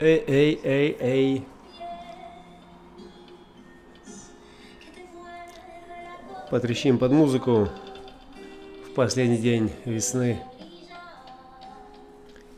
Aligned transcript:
Эй, 0.00 0.24
эй, 0.26 0.60
эй, 0.64 0.96
эй. 0.98 1.46
Потрещим 6.50 6.98
под 6.98 7.12
музыку 7.12 7.68
в 8.88 8.94
последний 8.94 9.38
день 9.38 9.72
весны. 9.84 10.42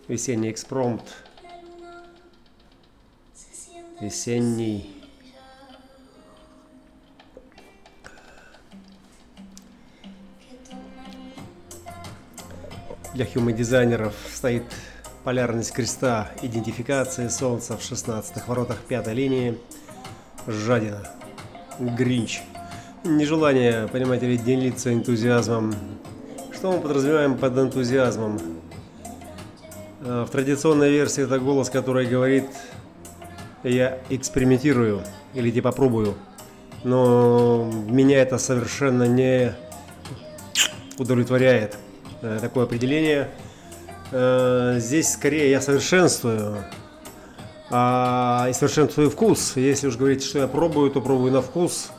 Весенний 0.09 0.51
экспромт. 0.51 1.03
Весенний. 4.01 4.95
Для 13.13 13.27
хьюман-дизайнеров 13.27 14.15
стоит 14.33 14.65
полярность 15.27 15.73
креста 15.73 16.31
идентификации 16.41 17.27
Солнца 17.27 17.77
в 17.77 17.83
16 17.83 18.47
воротах 18.47 18.79
пятой 18.79 19.13
линии. 19.13 19.59
Жадина. 20.47 21.03
Гринч. 21.81 22.43
Нежелание, 23.03 23.89
понимаете 23.89 24.29
ли, 24.29 24.39
делиться 24.39 24.95
энтузиазмом. 24.95 25.75
Что 26.55 26.71
мы 26.71 26.81
подразумеваем 26.81 27.37
под 27.37 27.59
энтузиазмом? 27.59 28.41
А, 30.03 30.27
в 30.27 30.31
традиционной 30.31 30.93
версии 30.93 31.25
это 31.25 31.41
голос, 31.41 31.71
который 31.71 32.07
говорит 32.07 32.47
«я 33.65 33.99
экспериментирую» 34.11 35.03
или 35.35 35.51
«типа 35.51 35.73
пробую». 35.73 36.15
Но 36.85 37.69
меня 37.89 38.23
это 38.23 38.39
совершенно 38.39 39.09
не 39.09 39.57
удовлетворяет. 40.99 41.77
Э, 42.23 42.39
такое 42.41 42.63
определение. 42.63 43.29
Э, 44.13 44.77
здесь 44.79 45.13
скорее 45.13 45.51
я 45.51 45.61
совершенствую. 45.61 46.65
А, 47.71 48.47
и 48.49 48.53
совершенствую 48.53 49.11
вкус. 49.11 49.57
Если 49.57 49.89
уж 49.89 49.97
говорить, 49.97 50.23
что 50.23 50.39
я 50.39 50.47
пробую, 50.47 50.91
то 50.91 51.01
пробую 51.01 51.33
на 51.33 51.43
вкус. 51.43 51.91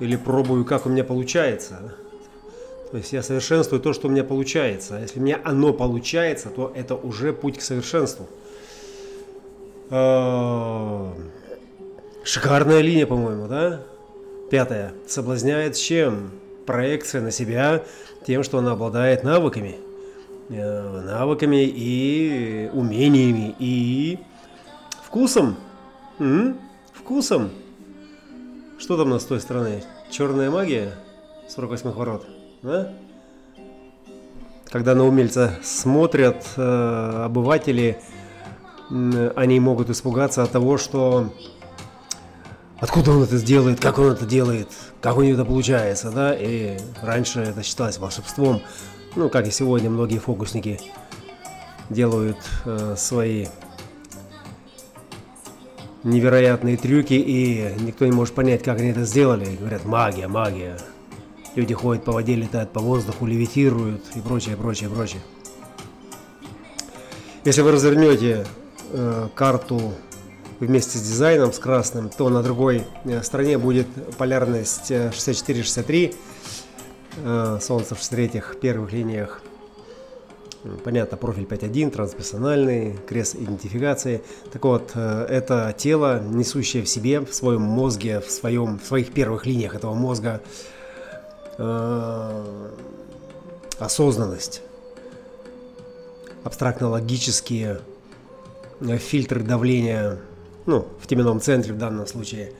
Или 0.00 0.16
пробую, 0.16 0.64
как 0.64 0.86
у 0.86 0.88
меня 0.88 1.04
получается. 1.04 1.94
То 2.90 2.96
есть 2.96 3.12
я 3.12 3.22
совершенствую 3.22 3.80
то, 3.80 3.92
что 3.92 4.08
у 4.08 4.10
меня 4.10 4.24
получается. 4.24 4.98
Если 4.98 5.18
у 5.18 5.22
меня 5.22 5.40
оно 5.44 5.72
получается, 5.72 6.48
то 6.48 6.72
это 6.74 6.94
уже 6.94 7.32
путь 7.32 7.58
к 7.58 7.62
совершенству. 7.62 8.26
А, 9.90 11.12
шикарная 12.24 12.80
линия, 12.80 13.06
по-моему, 13.06 13.46
да? 13.46 13.82
Пятая. 14.50 14.92
Соблазняет 15.06 15.76
чем? 15.76 16.30
Проекция 16.64 17.20
на 17.20 17.30
себя 17.30 17.82
тем, 18.26 18.42
что 18.42 18.58
она 18.58 18.72
обладает 18.72 19.24
навыками. 19.24 19.76
Э, 20.54 21.00
навыками 21.00 21.64
и 21.64 22.68
умениями, 22.74 23.54
и 23.58 24.18
вкусом. 25.02 25.56
М? 26.18 26.58
Вкусом. 26.92 27.50
Что 28.78 28.98
там 28.98 29.06
у 29.06 29.10
нас 29.12 29.22
с 29.22 29.24
той 29.24 29.40
стороны? 29.40 29.82
Черная 30.10 30.50
магия? 30.50 30.92
48 31.48 31.92
ворот 31.92 32.26
да? 32.62 32.92
Когда 34.66 34.94
на 34.94 35.06
умельца 35.06 35.58
смотрят 35.62 36.46
э, 36.56 37.22
обыватели, 37.24 37.98
э, 38.90 39.32
они 39.34 39.58
могут 39.58 39.88
испугаться 39.88 40.42
от 40.42 40.50
того, 40.50 40.76
что 40.76 41.32
откуда 42.78 43.12
он 43.12 43.22
это 43.22 43.38
сделает, 43.38 43.80
как 43.80 43.98
он 43.98 44.12
это 44.12 44.26
делает, 44.26 44.68
как 45.00 45.16
у 45.16 45.22
него 45.22 45.34
это 45.34 45.46
получается, 45.46 46.10
да? 46.10 46.34
И 46.34 46.76
раньше 47.00 47.40
это 47.40 47.62
считалось 47.62 47.96
волшебством, 47.96 48.60
ну, 49.16 49.28
как 49.28 49.46
и 49.46 49.50
сегодня 49.50 49.90
многие 49.90 50.18
фокусники 50.18 50.80
делают 51.90 52.38
э, 52.64 52.94
свои 52.96 53.46
невероятные 56.02 56.76
трюки, 56.76 57.14
и 57.14 57.74
никто 57.80 58.04
не 58.06 58.12
может 58.12 58.34
понять, 58.34 58.62
как 58.62 58.78
они 58.78 58.90
это 58.90 59.04
сделали. 59.04 59.56
Говорят, 59.56 59.84
магия, 59.84 60.28
магия. 60.28 60.78
Люди 61.54 61.74
ходят 61.74 62.04
по 62.04 62.12
воде, 62.12 62.34
летают 62.34 62.72
по 62.72 62.80
воздуху, 62.80 63.26
левитируют 63.26 64.02
и 64.14 64.20
прочее, 64.20 64.56
прочее, 64.56 64.88
прочее. 64.88 65.20
Если 67.44 67.60
вы 67.60 67.72
развернете 67.72 68.46
э, 68.92 69.28
карту 69.34 69.92
вместе 70.60 70.98
с 70.98 71.02
дизайном, 71.02 71.52
с 71.52 71.58
красным, 71.58 72.08
то 72.08 72.28
на 72.30 72.42
другой 72.42 72.84
э, 73.04 73.22
стороне 73.22 73.58
будет 73.58 73.86
полярность 74.16 74.90
64-63, 74.90 76.10
э, 76.10 76.14
Солнце 77.60 77.94
в 77.94 77.98
63 77.98 78.42
первых 78.60 78.92
линиях. 78.92 79.42
Понятно, 80.84 81.16
профиль 81.16 81.44
5.1, 81.44 81.90
трансперсональный, 81.90 82.96
крест 83.08 83.34
идентификации. 83.34 84.22
Так 84.52 84.64
вот, 84.64 84.92
э, 84.94 85.26
это 85.28 85.74
тело, 85.76 86.22
несущее 86.22 86.84
в 86.84 86.88
себе, 86.88 87.20
в 87.20 87.34
своем 87.34 87.62
мозге, 87.62 88.20
в, 88.20 88.30
своем, 88.30 88.78
в 88.78 88.84
своих 88.86 89.12
первых 89.12 89.44
линиях 89.44 89.74
этого 89.74 89.94
мозга 89.94 90.40
э, 91.58 92.68
осознанность, 93.80 94.62
абстрактно-логические 96.44 97.80
э, 98.80 98.98
фильтры 98.98 99.42
давления, 99.42 100.20
ну, 100.66 100.86
в 101.00 101.08
теменном 101.08 101.40
центре 101.40 101.72
в 101.72 101.78
данном 101.78 102.06
случае, 102.06 102.52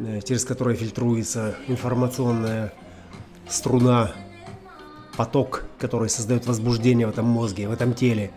э, 0.00 0.20
через 0.22 0.44
которые 0.44 0.76
фильтруется 0.76 1.54
информационная 1.68 2.72
струна, 3.50 4.12
поток, 5.16 5.64
который 5.78 6.08
создает 6.08 6.46
возбуждение 6.46 7.06
в 7.06 7.10
этом 7.10 7.26
мозге, 7.26 7.68
в 7.68 7.72
этом 7.72 7.94
теле. 7.94 8.30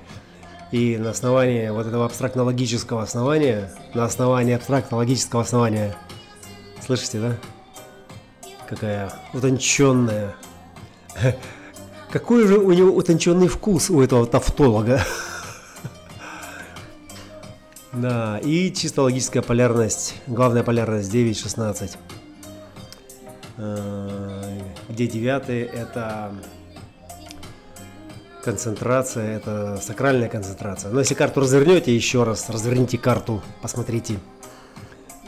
И 0.71 0.97
на 0.97 1.11
основании 1.11 1.69
вот 1.69 1.85
этого 1.85 2.05
абстрактно-логического 2.05 3.03
основания, 3.03 3.71
на 3.93 4.05
основании 4.05 4.55
абстрактно-логического 4.55 5.43
основания, 5.43 5.95
слышите, 6.85 7.19
да? 7.19 7.37
какая 8.67 9.13
утонченная. 9.33 10.35
Какой 12.11 12.45
же 12.47 12.57
у 12.57 12.71
него 12.71 12.91
утонченный 12.91 13.47
вкус 13.47 13.89
у 13.89 14.01
этого 14.01 14.25
тавтолога. 14.25 15.01
Да, 17.95 18.39
и 18.39 18.73
чисто 18.73 19.03
логическая 19.03 19.43
полярность, 19.43 20.15
главная 20.25 20.63
полярность 20.63 21.13
9-16. 21.13 21.91
Где 24.93 25.07
девятый 25.07 25.61
это 25.63 26.31
концентрация, 28.43 29.37
это 29.37 29.79
сакральная 29.81 30.29
концентрация. 30.29 30.91
Но 30.91 30.99
если 30.99 31.15
карту 31.15 31.39
развернете 31.39 31.95
еще 31.95 32.21
раз, 32.21 32.47
разверните 32.47 32.99
карту, 32.99 33.41
посмотрите. 33.63 34.19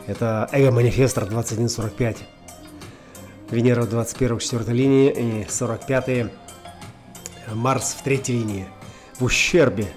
Это 0.05 0.47
эго-манифестор 0.51 1.25
2145. 1.25 2.17
Венера 3.49 3.81
в 3.81 3.89
21 3.89 4.37
четвертой 4.37 4.75
линии 4.75 5.41
и 5.41 5.49
45 5.49 6.31
Марс 7.55 7.95
в 7.99 8.03
третьей 8.03 8.37
линии. 8.37 8.67
В 9.17 9.23
ущербе. 9.23 9.87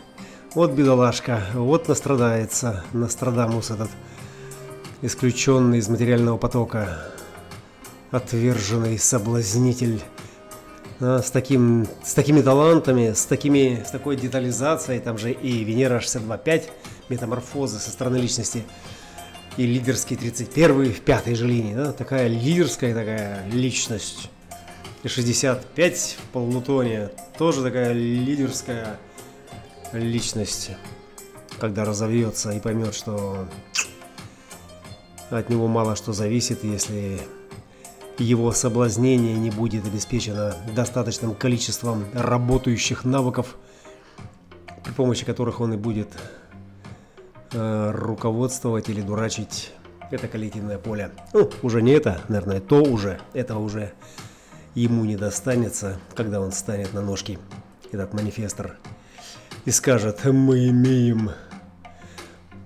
Вот 0.55 0.73
бедолашка, 0.73 1.43
вот 1.53 1.89
настрадается, 1.89 2.85
Нострадамус 2.95 3.71
этот, 3.71 3.91
исключенный 5.03 5.77
из 5.77 5.91
материального 5.91 6.39
потока, 6.39 7.13
отверженный 8.11 8.99
соблазнитель, 8.99 10.03
с, 11.01 11.31
таким, 11.31 11.87
с 12.03 12.15
такими 12.15 12.41
талантами, 12.41 13.13
с, 13.13 13.25
такими, 13.25 13.85
с 13.87 13.91
такой 13.91 14.17
детализацией, 14.17 15.01
там 15.01 15.17
же 15.17 15.31
и 15.31 15.65
Венера 15.65 16.01
62.5, 16.01 16.65
метаморфозы 17.09 17.79
со 17.79 17.91
стороны 17.91 18.17
личности– 18.17 18.65
и 19.59 19.67
лидерский 19.67 20.17
31 20.17 20.93
в 20.95 21.01
пятой 21.01 21.35
же 21.35 21.47
линии, 21.47 21.75
да, 21.75 21.93
такая 21.93 22.29
лидерская 22.29 22.95
такая 22.95 23.45
личность. 23.51 24.31
И 25.03 25.09
65 25.09 26.17
в 26.23 26.33
полнутоне, 26.33 27.11
тоже 27.37 27.63
такая 27.63 27.93
лидерская 27.93 28.99
личность, 29.93 30.71
когда 31.59 31.85
разовьется 31.85 32.53
и 32.53 32.61
поймет, 32.61 32.95
что 32.95 33.49
от 35.31 35.51
него 35.51 35.67
мало 35.67 35.97
что 35.97 36.13
зависит, 36.13 36.63
если 36.63 37.19
его 38.19 38.53
соблазнение 38.53 39.37
не 39.37 39.51
будет 39.51 39.87
обеспечено 39.87 40.55
достаточным 40.75 41.35
количеством 41.35 42.05
работающих 42.13 43.05
навыков, 43.05 43.57
при 44.85 44.93
помощи 44.93 45.25
которых 45.25 45.61
он 45.61 45.75
и 45.75 45.77
будет 45.77 46.09
э, 47.53 47.91
руководствовать 47.93 48.89
или 48.89 49.01
дурачить 49.01 49.73
это 50.11 50.27
коллективное 50.29 50.79
поле. 50.79 51.11
Ну, 51.33 51.51
уже 51.63 51.83
не 51.83 51.93
это, 51.93 52.21
наверное, 52.29 52.61
то 52.61 52.83
уже, 52.83 53.21
этого 53.35 53.61
уже 53.61 53.93
ему 54.75 55.05
не 55.05 55.17
достанется, 55.17 55.99
когда 56.15 56.41
он 56.41 56.53
станет 56.53 56.93
на 56.95 57.03
ножки, 57.03 57.39
этот 57.93 58.15
манифестор, 58.15 58.77
и 59.65 59.71
скажет, 59.71 60.25
мы 60.25 60.69
имеем... 60.69 61.31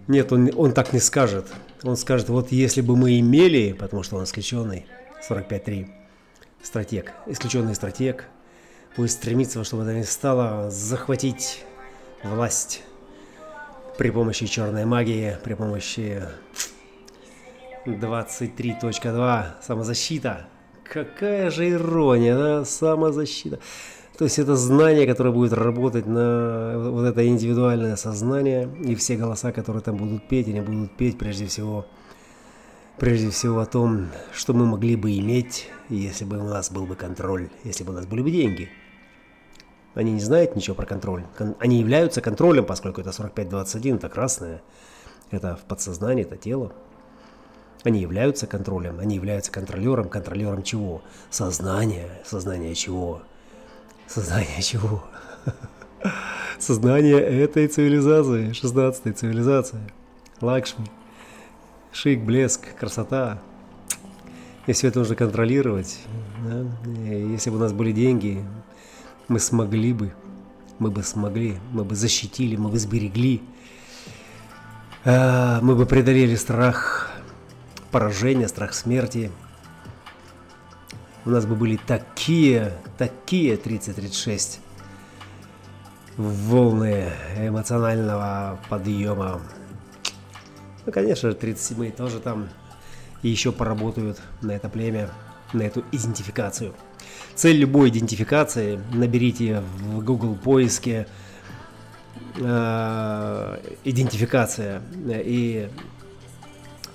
Нет, 0.08 0.32
он, 0.32 0.50
он 0.56 0.72
так 0.72 0.92
не 0.92 1.00
скажет. 1.00 1.46
Он 1.84 1.96
скажет, 1.96 2.28
вот 2.28 2.52
если 2.52 2.80
бы 2.80 2.96
мы 2.96 3.18
имели, 3.18 3.72
потому 3.72 4.02
что 4.02 4.16
он 4.16 4.24
исключенный, 4.24 4.86
45.3, 5.28 5.88
стратег, 6.62 7.12
исключенный 7.26 7.74
стратег, 7.74 8.24
будет 8.96 9.10
стремиться, 9.10 9.62
чтобы 9.64 9.84
это 9.84 9.94
не 9.94 10.04
стало 10.04 10.70
захватить 10.70 11.64
власть 12.24 12.82
при 13.98 14.10
помощи 14.10 14.46
черной 14.46 14.84
магии, 14.84 15.36
при 15.44 15.54
помощи 15.54 16.22
23.2 17.86 19.46
самозащита. 19.62 20.46
Какая 20.84 21.50
же 21.50 21.70
ирония, 21.70 22.36
да? 22.36 22.64
Самозащита. 22.64 23.58
То 24.18 24.24
есть 24.24 24.38
это 24.38 24.56
знание, 24.56 25.06
которое 25.06 25.30
будет 25.30 25.52
работать 25.52 26.06
на 26.06 26.74
вот 26.78 27.04
это 27.04 27.26
индивидуальное 27.26 27.96
сознание, 27.96 28.68
и 28.84 28.94
все 28.94 29.16
голоса, 29.16 29.52
которые 29.52 29.82
там 29.82 29.96
будут 29.96 30.28
петь, 30.28 30.48
они 30.48 30.60
будут 30.60 30.92
петь 30.96 31.18
прежде 31.18 31.46
всего, 31.46 31.86
прежде 33.02 33.30
всего 33.30 33.58
о 33.58 33.66
том, 33.66 34.10
что 34.32 34.54
мы 34.54 34.64
могли 34.64 34.94
бы 34.94 35.10
иметь, 35.18 35.68
если 35.88 36.24
бы 36.24 36.38
у 36.38 36.44
нас 36.44 36.70
был 36.70 36.86
бы 36.86 36.94
контроль, 36.94 37.48
если 37.64 37.82
бы 37.82 37.92
у 37.92 37.96
нас 37.96 38.06
были 38.06 38.22
бы 38.22 38.30
деньги. 38.30 38.70
Они 39.94 40.12
не 40.12 40.20
знают 40.20 40.54
ничего 40.54 40.76
про 40.76 40.86
контроль. 40.86 41.24
Они 41.58 41.80
являются 41.80 42.20
контролем, 42.20 42.64
поскольку 42.64 43.00
это 43.00 43.10
4521, 43.10 43.96
это 43.96 44.08
красное, 44.08 44.62
это 45.32 45.56
в 45.56 45.62
подсознании, 45.62 46.22
это 46.22 46.36
тело. 46.36 46.72
Они 47.82 48.00
являются 48.00 48.46
контролем, 48.46 49.00
они 49.00 49.16
являются 49.16 49.50
контролером. 49.50 50.08
Контролером 50.08 50.62
чего? 50.62 51.02
Сознание. 51.28 52.08
Сознание 52.24 52.76
чего? 52.76 53.22
Сознание 54.06 54.62
чего? 54.62 55.02
Сознание 56.60 57.18
этой 57.18 57.66
цивилизации, 57.66 58.52
16 58.52 59.18
цивилизация. 59.18 59.80
Лакшми. 60.40 60.88
Шик, 61.92 62.20
блеск, 62.20 62.74
красота. 62.74 63.38
И 64.66 64.72
все 64.72 64.88
это 64.88 65.00
нужно 65.00 65.14
контролировать. 65.14 66.00
Да? 66.42 66.64
если 66.96 67.50
бы 67.50 67.56
у 67.56 67.60
нас 67.60 67.72
были 67.74 67.92
деньги, 67.92 68.42
мы 69.28 69.38
смогли 69.38 69.92
бы, 69.92 70.14
мы 70.78 70.90
бы 70.90 71.02
смогли, 71.02 71.58
мы 71.70 71.84
бы 71.84 71.94
защитили, 71.94 72.56
мы 72.56 72.70
бы 72.70 72.78
сберегли, 72.78 73.42
а, 75.04 75.60
мы 75.60 75.74
бы 75.74 75.84
преодолели 75.84 76.34
страх 76.34 77.10
поражения, 77.90 78.48
страх 78.48 78.72
смерти. 78.72 79.30
У 81.26 81.30
нас 81.30 81.44
бы 81.44 81.56
были 81.56 81.76
такие, 81.76 82.72
такие 82.96 83.56
30-36 83.56 84.60
волны 86.16 87.10
эмоционального 87.36 88.58
подъема. 88.70 89.42
Ну, 90.84 90.92
конечно, 90.92 91.32
37 91.32 91.92
тоже 91.92 92.20
там 92.20 92.48
еще 93.22 93.52
поработают 93.52 94.20
на 94.40 94.52
это 94.52 94.68
племя, 94.68 95.10
на 95.52 95.62
эту 95.62 95.84
идентификацию. 95.92 96.74
Цель 97.34 97.56
любой 97.56 97.90
идентификации, 97.90 98.80
наберите 98.92 99.62
в 99.78 100.02
Google 100.04 100.34
поиске 100.34 101.06
э, 102.36 103.58
идентификация 103.84 104.82
и 105.08 105.68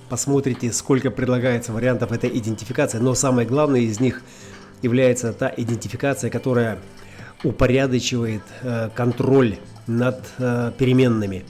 посмотрите, 0.10 0.72
сколько 0.72 1.12
предлагается 1.12 1.72
вариантов 1.72 2.12
этой 2.12 2.30
идентификации, 2.30 2.98
но 2.98 3.14
самое 3.16 3.48
главное 3.48 3.82
из 3.82 4.00
них 4.00 4.22
является 4.82 5.34
та 5.34 5.52
идентификация, 5.56 6.30
которая 6.30 6.80
упорядочивает 7.44 8.44
э, 8.62 8.90
контроль 8.96 9.58
над 9.86 10.24
э, 10.38 10.72
переменными, 10.78 11.46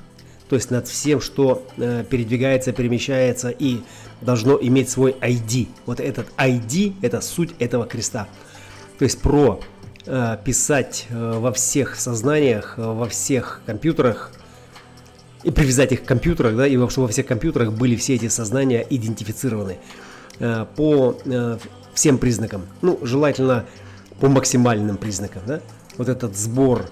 то 0.49 0.55
есть 0.55 0.71
над 0.71 0.87
всем, 0.87 1.19
что 1.19 1.65
э, 1.77 2.03
передвигается, 2.09 2.71
перемещается 2.71 3.49
и 3.49 3.81
должно 4.21 4.57
иметь 4.61 4.89
свой 4.89 5.11
ID. 5.11 5.67
Вот 5.85 5.99
этот 5.99 6.27
ID– 6.37 6.95
это 7.01 7.21
суть 7.21 7.53
этого 7.59 7.85
креста. 7.85 8.27
То 8.97 9.03
есть 9.03 9.21
про 9.21 9.59
э, 10.05 10.37
писать 10.43 11.05
э, 11.09 11.39
во 11.39 11.51
всех 11.51 11.95
сознаниях, 11.99 12.75
э, 12.77 12.81
во 12.81 13.07
всех 13.07 13.61
компьютерах 13.65 14.31
и 15.43 15.51
привязать 15.51 15.91
их 15.91 16.03
к 16.03 16.05
компьютерах, 16.05 16.55
да, 16.55 16.65
и 16.65 16.75
чтобы 16.89 17.07
во 17.07 17.11
всех 17.11 17.25
компьютерах 17.25 17.73
были 17.73 17.95
все 17.95 18.15
эти 18.15 18.27
сознания 18.27 18.85
идентифицированы 18.89 19.77
э, 20.39 20.65
по 20.75 21.17
э, 21.25 21.57
всем 21.93 22.17
признакам. 22.17 22.65
Ну, 22.81 22.99
желательно 23.03 23.65
по 24.19 24.29
максимальным 24.29 24.97
признакам, 24.97 25.43
да. 25.45 25.61
Вот 25.97 26.09
этот 26.09 26.37
сбор 26.37 26.89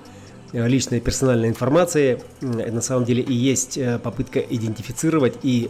личной 0.68 1.00
персональной 1.00 1.50
информации 1.50 2.22
э, 2.42 2.72
на 2.72 2.82
самом 2.82 3.06
деле 3.06 3.22
и 3.22 3.34
есть 3.34 3.78
э, 3.78 4.00
попытка 4.00 4.40
идентифицировать 4.40 5.38
и 5.44 5.70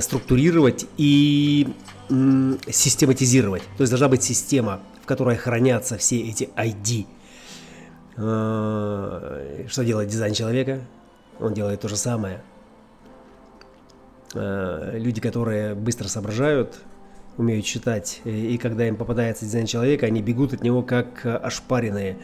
структурировать 0.00 0.86
и 0.96 1.66
систематизировать. 2.08 3.62
То 3.76 3.82
есть 3.82 3.90
должна 3.90 4.08
быть 4.08 4.22
система, 4.22 4.80
в 5.02 5.06
которой 5.06 5.36
хранятся 5.36 5.98
все 5.98 6.20
эти 6.20 6.50
ID. 6.56 7.06
Что 8.14 9.82
делает 9.84 10.08
дизайн 10.08 10.34
человека? 10.34 10.82
Он 11.40 11.52
делает 11.52 11.80
то 11.80 11.88
же 11.88 11.96
самое. 11.96 12.42
Э, 14.34 14.98
люди, 14.98 15.20
которые 15.20 15.74
быстро 15.74 16.08
соображают, 16.08 16.78
умеют 17.36 17.64
читать, 17.64 18.20
и 18.24 18.58
когда 18.58 18.86
им 18.86 18.96
попадается 18.96 19.44
дизайн 19.44 19.66
человека, 19.66 20.06
они 20.06 20.22
бегут 20.22 20.52
от 20.52 20.62
него 20.62 20.82
как 20.82 21.24
ошпаренные. 21.24 22.16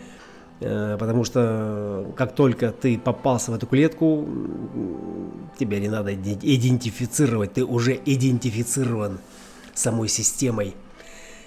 Э, 0.61 0.97
потому 0.99 1.25
что 1.25 2.13
как 2.17 2.35
только 2.35 2.71
ты 2.71 2.99
попался 2.99 3.53
в 3.53 3.55
эту 3.55 3.67
клетку, 3.67 4.27
тебе 5.59 5.81
не 5.81 5.89
надо 5.89 6.15
идентифицировать, 6.15 7.55
ты 7.55 7.65
уже 7.65 7.99
идентифицирован 8.05 9.19
самой 9.75 10.09
системой, 10.09 10.75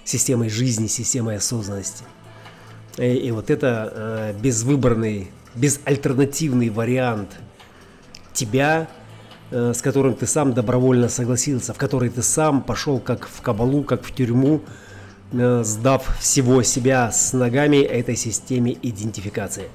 системой 0.03 0.49
жизни, 0.49 0.87
системой 0.87 1.37
осознанности. 1.37 2.03
И, 2.97 3.05
и 3.05 3.31
вот 3.31 3.49
это 3.49 3.91
э, 3.93 4.33
безвыборный, 4.41 5.31
безальтернативный 5.55 6.69
вариант– 6.69 7.29
тебя, 8.33 8.87
э, 9.51 9.73
с 9.73 9.81
которым 9.81 10.15
ты 10.15 10.25
сам 10.25 10.53
добровольно 10.53 11.09
согласился, 11.09 11.73
в 11.73 11.77
который 11.77 12.09
ты 12.09 12.21
сам 12.21 12.61
пошел 12.61 12.99
как 12.99 13.27
в 13.27 13.41
кабалу, 13.41 13.83
как 13.83 14.03
в 14.03 14.13
тюрьму, 14.13 14.61
э, 14.65 14.90
сдав 15.31 16.18
всего 16.19 16.63
себя 16.63 17.12
с 17.12 17.33
ногами 17.33 17.78
этой 17.78 18.16
системе 18.16 18.78
идентификации. 18.81 19.69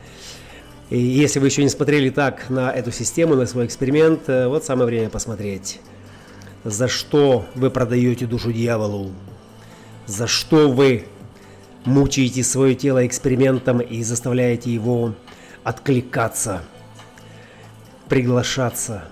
И 0.91 0.99
если 0.99 1.41
вы 1.41 1.47
еще 1.49 1.63
не 1.63 1.69
смотрели 1.69 2.11
так 2.11 2.49
на 2.49 2.71
эту 2.71 2.93
систему, 2.93 3.35
на 3.35 3.47
свой 3.47 3.67
эксперимент, 3.67 4.29
э, 4.29 4.47
вот 4.47 4.65
самое 4.65 4.87
время 4.87 5.09
посмотреть. 5.11 5.81
За 6.65 6.89
что 6.89 7.47
вы 7.55 7.71
продаете 7.71 8.27
душу 8.27 8.53
дьяволу? 8.53 9.11
За 10.07 10.27
что 10.27 10.71
вы 10.71 11.07
мучаете 11.85 12.45
свое 12.45 12.75
тело 12.75 13.07
экспериментом 13.07 13.81
и 13.81 14.03
заставляете 14.03 14.73
его 14.73 15.15
откликаться– 15.65 16.63
приглашаться, 18.09 19.05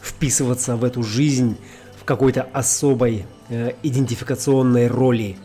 вписываться 0.00 0.76
в 0.76 0.84
эту 0.84 1.02
жизнь 1.02 1.56
в 2.00 2.04
какой-то 2.04 2.42
особой 2.52 3.26
э, 3.48 3.72
идентификационной 3.82 4.88
роли, 4.88 5.36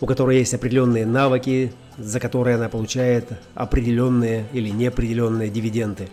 у 0.00 0.06
которой 0.06 0.38
есть 0.38 0.54
определенные 0.54 1.06
навыки, 1.06 1.72
за 1.96 2.20
которые 2.20 2.56
она 2.56 2.68
получает 2.68 3.30
определенные 3.54 4.46
или 4.52 4.68
неопределенные 4.68 5.48
дивиденды. 5.48 6.08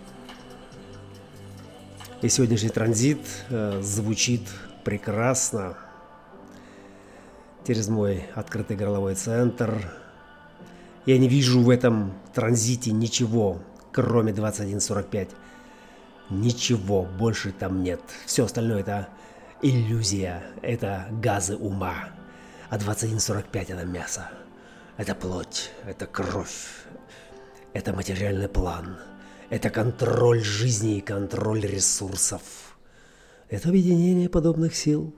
И 2.22 2.30
сегодняшний 2.30 2.70
транзит 2.70 3.20
э, 3.50 3.82
звучит 3.82 4.44
прекрасно 4.86 5.76
через 7.68 7.90
мой 7.90 8.24
открытый 8.34 8.78
горловой 8.78 9.16
центр. 9.16 9.92
Я 11.06 11.18
не 11.18 11.28
вижу 11.28 11.62
в 11.62 11.70
этом 11.70 12.14
транзите 12.34 12.92
ничего, 12.92 13.62
кроме 13.92 14.32
2145. 14.32 15.30
Ничего 16.30 17.04
больше 17.04 17.52
там 17.52 17.84
нет. 17.84 18.00
Все 18.26 18.46
остальное 18.46 18.80
это 18.80 19.10
иллюзия, 19.62 20.44
это 20.62 21.08
газы 21.12 21.58
ума. 21.58 22.10
А 22.74 22.78
21.45 22.80 23.72
это 23.72 23.86
мясо. 23.86 24.32
Это 24.98 25.14
плоть, 25.14 25.70
это 25.86 26.08
кровь, 26.08 26.88
это 27.72 27.94
материальный 27.94 28.50
план, 28.50 28.98
это 29.52 29.70
контроль 29.70 30.44
жизни 30.44 30.98
и 30.98 31.02
контроль 31.02 31.68
ресурсов. 31.68 32.42
Это 33.48 33.70
объединение 33.70 34.28
подобных 34.28 34.76
сил. 34.76 35.14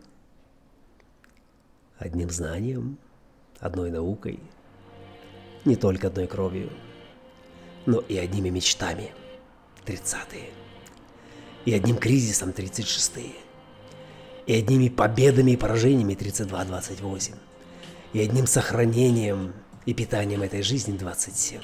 Одним 1.97 2.29
знанием, 2.29 2.97
одной 3.61 3.89
наукой, 3.89 4.41
не 5.63 5.77
только 5.77 6.07
одной 6.07 6.27
кровью, 6.27 6.69
но 7.85 7.99
и 7.99 8.17
одними 8.17 8.49
мечтами. 8.49 9.13
Тридцатые 9.85 10.49
и 11.63 11.73
одним 11.73 11.95
кризисом 11.95 12.49
36-е, 12.49 13.31
и 14.47 14.53
одними 14.53 14.89
победами 14.89 15.51
и 15.51 15.57
поражениями 15.57 16.13
32-28, 16.13 17.35
и 18.13 18.19
одним 18.19 18.47
сохранением 18.47 19.53
и 19.85 19.93
питанием 19.93 20.41
этой 20.41 20.61
жизни 20.61 20.97
27, 20.97 21.61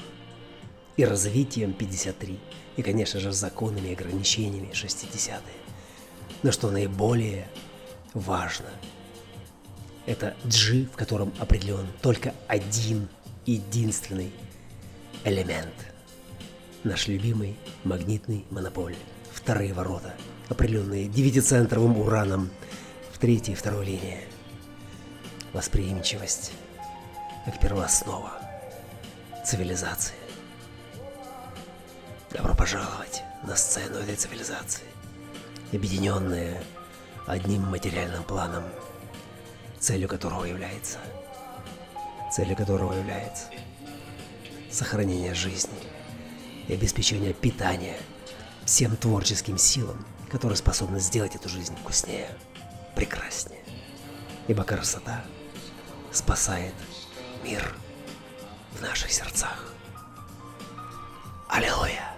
и 0.96 1.04
развитием 1.04 1.72
53, 1.72 2.38
и, 2.76 2.82
конечно 2.82 3.20
же, 3.20 3.32
законами 3.32 3.88
и 3.88 3.92
ограничениями 3.92 4.70
60-е. 4.72 5.40
Но 6.42 6.50
что 6.50 6.70
наиболее 6.70 7.48
важно, 8.14 8.70
это 10.06 10.34
G, 10.44 10.86
в 10.92 10.96
котором 10.96 11.32
определен 11.38 11.86
только 12.00 12.34
один 12.48 13.08
единственный 13.46 14.32
элемент. 15.24 15.74
Наш 16.82 17.06
любимый 17.06 17.56
магнитный 17.84 18.44
монополь 18.50 18.96
вторые 19.32 19.72
ворота, 19.72 20.14
определенные 20.48 21.06
девятицентровым 21.06 21.98
ураном 21.98 22.50
третьей 23.22 23.52
и 23.52 23.56
второй 23.56 23.86
линии. 23.86 24.18
Восприимчивость 25.52 26.50
как 27.44 27.60
первооснова 27.60 28.32
цивилизации. 29.46 30.16
Добро 32.32 32.52
пожаловать 32.56 33.22
на 33.44 33.54
сцену 33.54 33.98
этой 33.98 34.16
цивилизации, 34.16 34.82
объединенные 35.72 36.64
одним 37.28 37.62
материальным 37.62 38.24
планом, 38.24 38.64
целью 39.78 40.08
которого 40.08 40.44
является 40.44 40.98
целью 42.32 42.56
которого 42.56 42.92
является 42.92 43.44
сохранение 44.68 45.32
жизни 45.32 45.78
и 46.66 46.74
обеспечение 46.74 47.34
питания 47.34 47.98
всем 48.64 48.96
творческим 48.96 49.58
силам, 49.58 50.04
которые 50.28 50.56
способны 50.56 50.98
сделать 50.98 51.36
эту 51.36 51.48
жизнь 51.48 51.76
вкуснее, 51.76 52.28
прекраснее. 52.94 53.62
Ибо 54.48 54.64
красота 54.64 55.22
спасает 56.12 56.74
мир 57.42 57.74
в 58.72 58.82
наших 58.82 59.10
сердцах. 59.12 59.72
Аллилуйя! 61.48 62.11